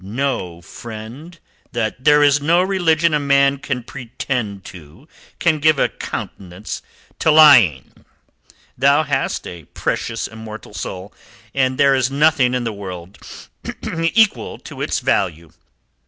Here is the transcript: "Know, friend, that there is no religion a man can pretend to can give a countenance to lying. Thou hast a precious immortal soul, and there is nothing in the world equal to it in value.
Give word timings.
"Know, 0.03 0.61
friend, 0.63 1.37
that 1.73 2.03
there 2.05 2.23
is 2.23 2.41
no 2.41 2.63
religion 2.63 3.13
a 3.13 3.19
man 3.19 3.59
can 3.59 3.83
pretend 3.83 4.65
to 4.65 5.07
can 5.37 5.59
give 5.59 5.77
a 5.77 5.89
countenance 5.89 6.81
to 7.19 7.29
lying. 7.29 8.03
Thou 8.75 9.03
hast 9.03 9.45
a 9.45 9.65
precious 9.65 10.25
immortal 10.27 10.73
soul, 10.73 11.13
and 11.53 11.77
there 11.77 11.93
is 11.93 12.09
nothing 12.09 12.55
in 12.55 12.63
the 12.63 12.73
world 12.73 13.19
equal 14.01 14.57
to 14.57 14.81
it 14.81 14.99
in 14.99 15.05
value. 15.05 15.51